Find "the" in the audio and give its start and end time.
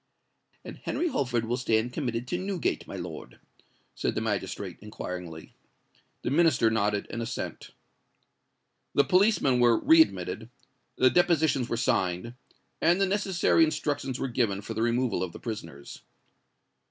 4.15-4.19, 6.23-6.31, 8.95-9.03, 10.95-11.11, 12.99-13.05, 14.73-14.81, 15.33-15.39